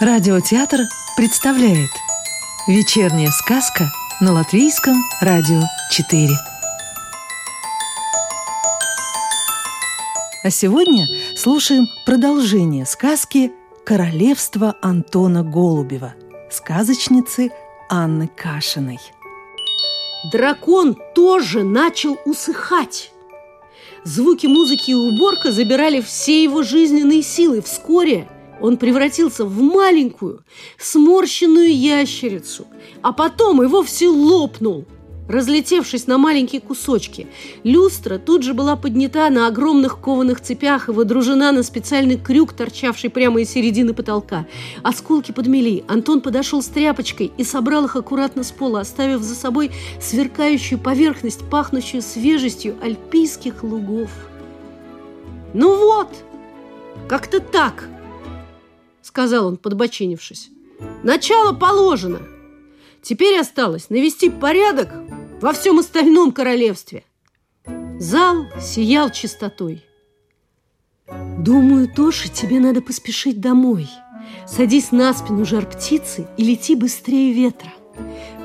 [0.00, 0.82] Радиотеатр
[1.16, 1.90] представляет
[2.68, 3.90] Вечерняя сказка
[4.20, 5.60] на Латвийском радио
[5.90, 6.28] 4
[10.44, 13.50] А сегодня слушаем продолжение сказки
[13.84, 16.14] «Королевство Антона Голубева»
[16.48, 17.50] сказочницы
[17.90, 19.00] Анны Кашиной
[20.30, 23.10] Дракон тоже начал усыхать.
[24.04, 27.62] Звуки музыки и уборка забирали все его жизненные силы.
[27.62, 28.28] Вскоре
[28.60, 30.44] он превратился в маленькую,
[30.78, 32.66] сморщенную ящерицу,
[33.02, 34.84] а потом и вовсе лопнул,
[35.28, 37.28] разлетевшись на маленькие кусочки.
[37.62, 43.10] Люстра тут же была поднята на огромных кованых цепях и водружена на специальный крюк, торчавший
[43.10, 44.46] прямо из середины потолка.
[44.82, 45.84] Осколки подмели.
[45.86, 51.48] Антон подошел с тряпочкой и собрал их аккуратно с пола, оставив за собой сверкающую поверхность,
[51.48, 54.10] пахнущую свежестью альпийских лугов.
[55.54, 56.08] «Ну вот,
[57.08, 57.88] как-то так!»
[59.08, 60.50] Сказал он, подбочинившись.
[61.02, 62.20] Начало положено.
[63.02, 64.90] Теперь осталось навести порядок
[65.40, 67.04] во всем остальном королевстве.
[67.98, 69.82] Зал сиял чистотой.
[71.38, 73.88] Думаю, Тоша, тебе надо поспешить домой.
[74.46, 77.72] Садись на спину жар птицы и лети быстрее ветра.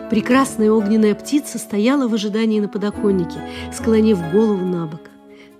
[0.09, 3.41] Прекрасная огненная птица стояла в ожидании на подоконнике,
[3.73, 5.01] склонив голову на бок.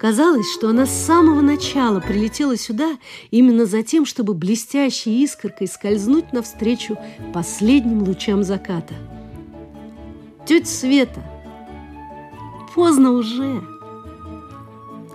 [0.04, 2.98] Казалось, что она с самого начала прилетела сюда
[3.32, 6.98] именно за тем, чтобы блестящей искоркой скользнуть навстречу
[7.34, 8.96] последним лучам заката.
[10.46, 11.24] Тетя Света,
[12.76, 13.64] поздно уже.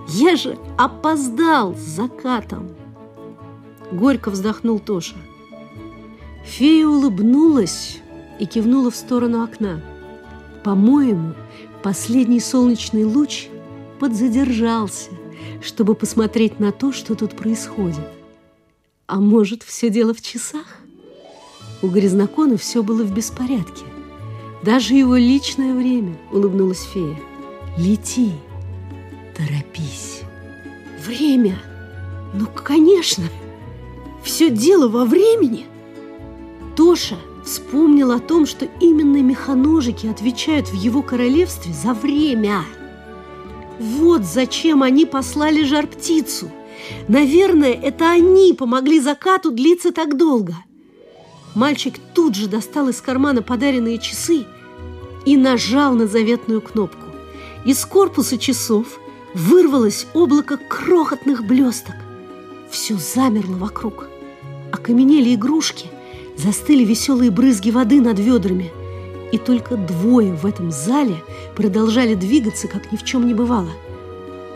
[0.09, 2.71] Я же опоздал с закатом.
[3.93, 5.17] Горько вздохнул Тоша.
[6.47, 7.99] Фея улыбнулась
[8.39, 9.83] и кивнула в сторону окна.
[10.65, 11.35] По-моему,
[11.83, 13.49] последний солнечный луч–
[13.99, 15.11] подзадержался,
[15.61, 18.07] чтобы посмотреть на то, что тут происходит.
[19.07, 20.67] А может, все дело в часах?
[21.83, 23.85] У Грязнокона все было в беспорядке.
[24.63, 27.19] Даже его личное время, улыбнулась фея.
[27.77, 28.33] Лети,
[29.37, 30.21] торопись.
[31.05, 31.59] Время?
[32.35, 33.25] Ну, конечно.
[34.23, 35.67] Все дело во времени.
[36.77, 42.63] Тоша вспомнил о том, что именно механожики отвечают в его королевстве за время–
[43.79, 46.51] вот зачем они послали жар-птицу.
[47.07, 50.55] Наверное, это они помогли закату длиться так долго.
[51.55, 54.45] Мальчик тут же достал из кармана подаренные часы
[55.25, 57.07] и нажал на заветную кнопку.
[57.65, 59.01] Из корпуса часов
[59.35, 61.97] вырвалось облако крохотных блесток.
[62.71, 64.09] Все замерло вокруг.
[64.73, 65.87] Окаменели игрушки,
[66.37, 68.73] застыли веселые брызги воды над ведрами–
[69.33, 71.17] и только двое в этом зале
[71.57, 73.71] продолжали двигаться, как ни в чем не бывало.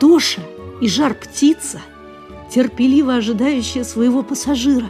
[0.00, 0.42] Тоша
[0.80, 1.80] и жар-птица,
[2.50, 4.88] терпеливо ожидающая своего пассажира.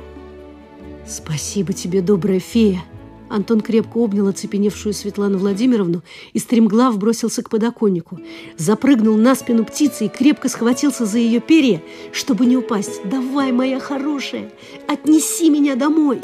[1.07, 2.83] «Спасибо тебе, добрая фея!»
[3.29, 6.03] Антон крепко обнял оцепеневшую Светлану Владимировну
[6.35, 8.19] и стремглав бросился к подоконнику.
[8.59, 11.83] Запрыгнул на спину птицы и крепко схватился за ее перья,
[12.13, 13.01] чтобы не упасть.
[13.05, 14.53] «Давай, моя хорошая,
[14.87, 16.21] отнеси меня домой!»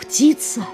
[0.00, 0.64] Птица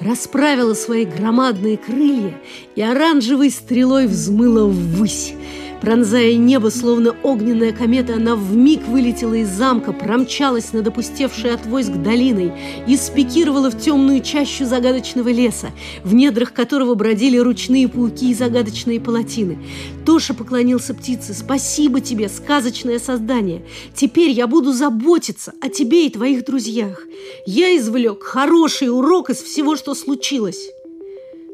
[0.00, 2.40] расправила свои громадные крылья
[2.74, 5.34] и оранжевой стрелой взмыла ввысь.
[5.82, 11.90] Пронзая небо, словно огненная комета, она вмиг вылетела из замка, промчалась над опустевшей от войск
[11.90, 12.52] долиной
[12.86, 15.70] и спикировала в темную чащу загадочного леса,
[16.04, 19.58] в недрах которого бродили ручные пауки и загадочные палатины.
[20.06, 21.34] Тоша поклонился птице.
[21.34, 23.66] «Спасибо тебе, сказочное создание!
[23.92, 27.08] Теперь я буду заботиться о тебе и твоих друзьях.
[27.44, 30.70] Я извлек хороший урок из всего, что случилось».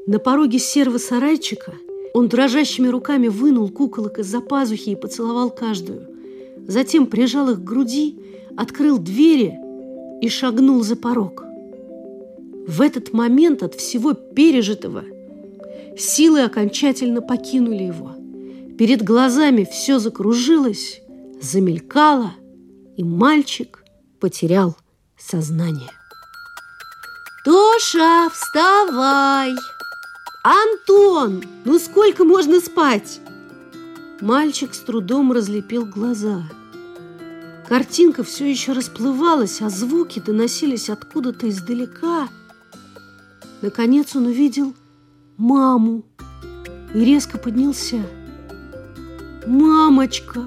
[0.07, 1.73] На пороге серого сарайчика–
[2.15, 6.09] он дрожащими руками вынул куколок из-за пазухи и поцеловал каждую.
[6.67, 8.19] Затем прижал их к груди,
[8.57, 9.55] открыл двери
[10.21, 11.45] и шагнул за порог.
[12.67, 15.05] В этот момент от всего пережитого
[15.97, 18.13] силы окончательно покинули его.
[18.77, 21.01] Перед глазами все закружилось,
[21.41, 22.33] замелькало,
[22.97, 23.85] и мальчик
[24.21, 24.77] потерял
[25.17, 25.91] сознание.
[27.45, 29.53] «Тоша, вставай!»
[30.49, 33.21] «Антон, ну сколько можно спать?»
[34.23, 36.43] Мальчик с трудом разлепил глаза.
[37.69, 42.31] Картинка все еще расплывалась, а звуки доносились откуда-то издалека.
[43.61, 44.73] Наконец он увидел
[45.37, 46.07] маму
[46.95, 48.01] и резко поднялся.
[49.47, 50.47] «Мамочка,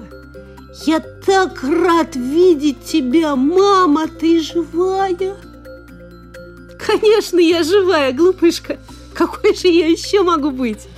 [0.84, 3.36] я так рад видеть тебя!
[3.36, 5.36] Мама, ты живая?»
[6.84, 8.80] «Конечно, я живая, глупышка!»
[9.14, 10.88] Какой же я еще могу быть?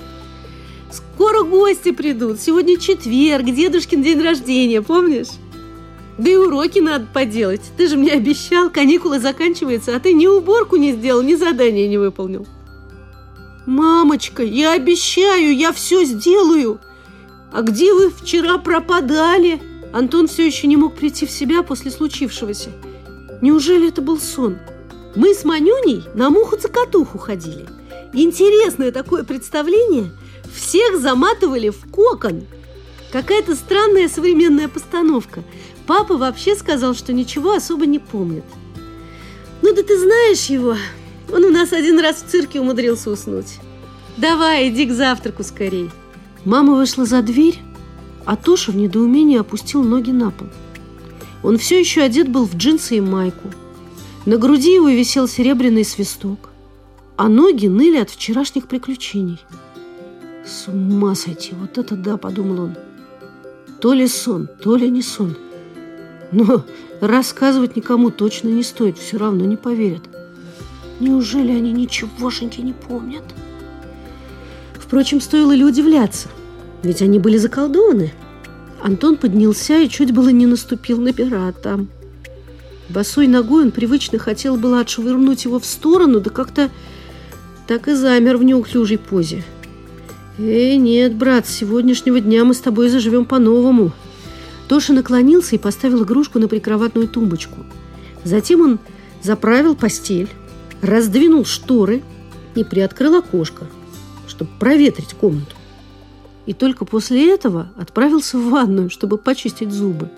[0.90, 2.40] Скоро гости придут.
[2.40, 5.28] Сегодня четверг, дедушкин день рождения, помнишь?
[6.19, 7.62] Да и уроки надо поделать.
[7.76, 11.99] Ты же мне обещал, каникулы заканчиваются, а ты ни уборку не сделал, ни задания не
[11.99, 12.46] выполнил.
[13.66, 16.81] Мамочка, я обещаю, я все сделаю.
[17.52, 19.61] А где вы вчера пропадали?
[19.93, 22.70] Антон все еще не мог прийти в себя после случившегося.
[23.40, 24.58] Неужели это был сон?
[25.16, 27.66] Мы с Манюней на муху-цокотуху ходили.
[28.14, 30.12] Интересное такое представление.
[30.55, 32.44] Всех заматывали в кокон.
[33.11, 35.43] Какая-то странная современная постановка.
[35.87, 38.44] Папа вообще сказал, что ничего особо не помнит.
[39.62, 40.76] Ну да ты знаешь его.
[41.32, 43.58] Он у нас один раз в цирке умудрился уснуть.
[44.16, 45.90] Давай, иди к завтраку скорей.
[46.44, 47.58] Мама вышла за дверь,
[48.25, 50.49] а Тоша в недоумении опустил ноги на пол.
[51.43, 53.50] Он все еще одет был в джинсы и майку.
[54.25, 56.50] На груди его висел серебряный свисток,
[57.16, 59.40] а ноги ныли от вчерашних приключений.
[60.44, 61.55] «С ума сойти!
[61.55, 62.76] Вот это да!»– подумал он.
[63.81, 65.37] То ли сон, то ли не сон.
[66.32, 66.64] Но
[67.00, 70.02] рассказывать никому точно не стоит, все равно не поверят.
[71.00, 73.25] Неужели они ничегошеньки не помнят?
[74.75, 76.28] Впрочем, стоило ли удивляться,
[76.82, 78.12] ведь они были заколдованы.
[78.82, 81.87] Антон поднялся и чуть было не наступил на пирата.
[82.88, 86.70] Босой ногой он привычно хотел было отшвырнуть его в сторону, да как-то
[87.66, 89.43] так и замер в неуклюжей позе.
[90.38, 93.93] «Эй, нет, брат, с сегодняшнего дня мы с тобой заживем по-новому».
[94.69, 97.61] Тоша наклонился и поставил игрушку на прикроватную тумбочку.
[98.25, 98.78] Затем он
[99.22, 100.28] заправил постель,
[100.81, 102.02] раздвинул шторы
[102.55, 103.66] и приоткрыл окошко,
[104.26, 105.55] чтобы проветрить комнату.
[106.46, 110.11] И только после этого отправился в ванную, чтобы почистить зубы.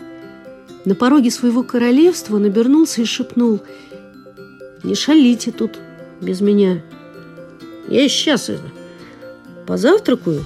[0.84, 3.60] На пороге своего королевства он обернулся и шепнул
[4.82, 5.72] «Не шалите тут
[6.20, 6.82] без меня.
[7.88, 8.65] Я сейчас это
[9.67, 10.44] позавтракаю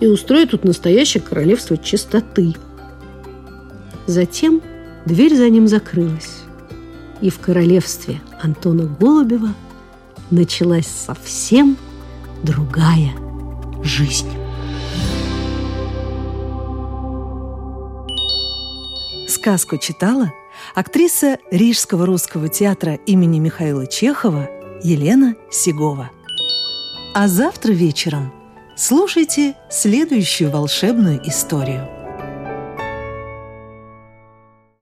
[0.00, 2.54] и устрою тут настоящее королевство чистоты».
[4.06, 4.62] Затем
[5.04, 6.40] дверь за ним закрылась,
[7.20, 9.54] и в королевстве Антона Голубева
[10.30, 11.76] началась совсем
[12.42, 13.12] другая
[13.82, 14.30] жизнь.
[19.28, 20.32] Сказку читала
[20.74, 24.48] актриса Рижского русского театра имени Михаила Чехова
[24.82, 26.10] Елена Сигова.
[27.14, 28.32] А завтра вечером
[28.76, 31.88] слушайте следующую волшебную историю–